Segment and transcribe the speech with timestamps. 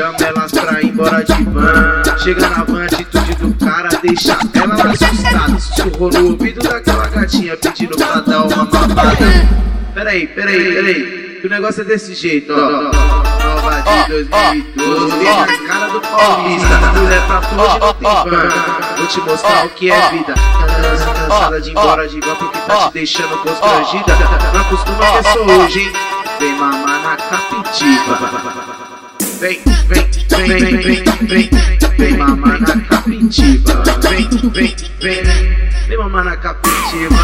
[0.00, 2.02] chama elas pra ir embora de van.
[2.18, 5.58] Chega na van, atitude do cara deixa ela assustada.
[5.58, 9.16] Sussurrou no ouvido daquela gatinha pedindo pra dar uma mamada.
[9.94, 11.30] Peraí, peraí, peraí.
[11.40, 12.56] Que o negócio é desse jeito, ó.
[12.56, 16.76] Nova de 2012, vem na cara do paulista.
[16.96, 18.96] Mulher pra tu hoje não tem van.
[18.96, 20.34] Vou te mostrar o que é vida.
[20.34, 24.16] Cansada de ir embora de van porque tá te deixando constrangida.
[24.54, 25.92] Não acostuma que é só hoje, hein?
[26.38, 28.79] Vem mamar na capitiva.
[29.40, 29.58] Vem,
[29.88, 31.50] vem, vem, vem, vem, vem,
[31.96, 33.82] vem mamar na capitiva.
[34.02, 35.24] Vem, vem, vem,
[35.88, 37.16] vem mamar na capitiva.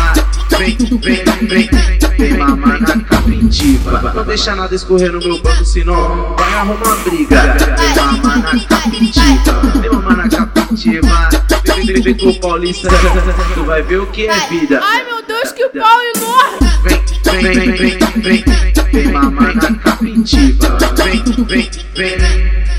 [0.57, 1.69] Vem, vem, vem,
[2.17, 4.13] vem mamar na capitiva.
[4.15, 7.55] Não deixa nada escorrer no meu banco, senão vai arrumar briga.
[7.77, 9.81] Vem mamar na capitiva.
[9.83, 11.29] Vem mamar na capitiva.
[11.67, 12.89] Vem, vem, vem com o paulista,
[13.53, 14.81] tu vai ver o que é vida.
[14.83, 16.67] Ai meu Deus, que pau enorme!
[16.83, 18.45] Vem, vem, vem, vem, vem,
[18.91, 20.96] vem mamar na capitiva.
[21.07, 22.19] Vem, vem, vem,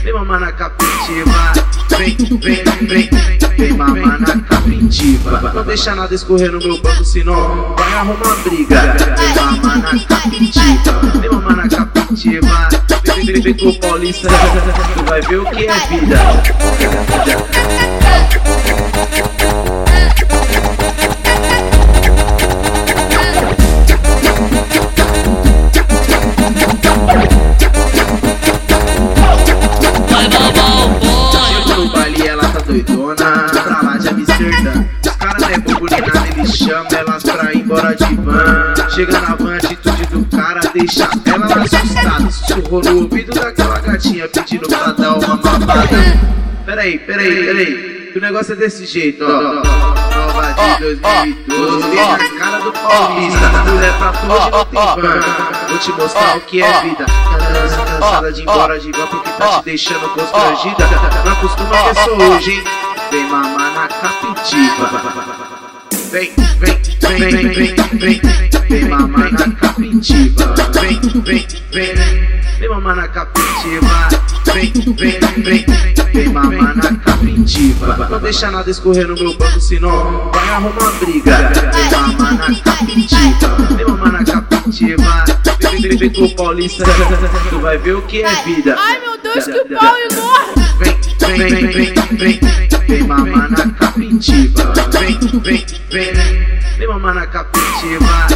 [0.04, 1.54] vem mamar na capitiva.
[1.98, 3.10] Vem, vem, vem,
[3.58, 5.54] vem mamar na capitiva.
[5.54, 8.82] Não deixa nada escorrer no meu banco, senão vai arrumar briga.
[9.16, 11.20] Vem mamar na capitiva.
[11.22, 12.70] Vem mamar na capitiva.
[13.06, 16.20] Vem, vem, vem com o paulista, tu vai ver o que é vida.
[38.98, 42.32] Chega na van, atitude do cara deixa ela assustada.
[42.32, 46.20] Sussurrou no ouvido daquela gatinha pedindo pra dar uma mamada.
[46.66, 48.10] Peraí, peraí, peraí.
[48.12, 49.28] Que o negócio é desse jeito, ó.
[49.28, 53.50] Nova de 2012, vem na cara do paulista.
[53.68, 55.68] Mulher pra tu hoje não tem van.
[55.68, 57.06] Vou te mostrar o que é vida.
[57.46, 60.88] Cansada de ir embora de van porque tá te deixando constrangida.
[61.24, 62.64] Não acostuma que é só hoje, hein?
[63.12, 64.90] Vem mamar na capitiva.
[66.10, 70.56] Vem, vem, vem, vem, vem, vem, vem mamar na capitiva.
[70.74, 71.96] Vem, vem, vem,
[72.60, 74.10] vem mamar na capitiva.
[74.54, 75.66] Vem, vem, vem,
[76.14, 78.08] vem mamar na capitiva.
[78.10, 81.52] Não deixa nada escorrer no meu banco, senão vai arrumar briga.
[81.74, 83.76] Vem mamar na capitiva.
[83.76, 85.26] Vem mamar na capitiva.
[85.60, 86.84] Vem, vem, vem com o paulista,
[87.50, 88.76] tu vai ver o que é vida.
[88.78, 90.68] Ai meu Deus, que pau enorme!
[90.80, 92.40] Vem, vem, vem, vem, vem,
[92.88, 94.74] vem mamar na capitiva.
[94.92, 96.14] Vem, vem, vem,
[96.78, 98.27] vem mamar na capitiva.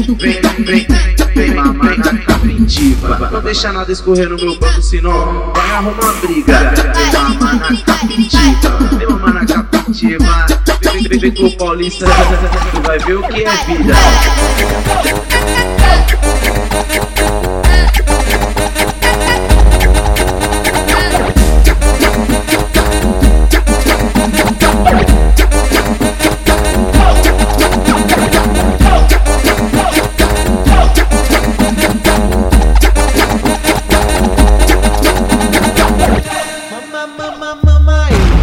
[0.00, 0.86] Vem, vem, vem,
[1.34, 3.30] vem mamar na capitiva.
[3.30, 6.72] Não deixa nada escorrer no meu banco, senão vai arrumar briga.
[6.94, 8.96] Vem mamar na capitiva.
[8.96, 10.46] Vem mamar na capitiva.
[10.80, 13.94] Vem, vem, vem com o paulista, tu vai ver o que é vida.
[37.64, 38.39] mamãe.